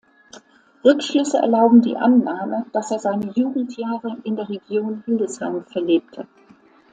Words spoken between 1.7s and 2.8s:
die Annahme,